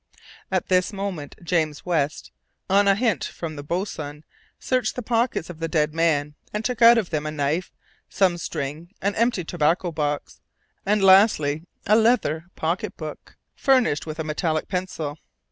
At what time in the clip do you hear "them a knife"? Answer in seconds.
7.11-7.71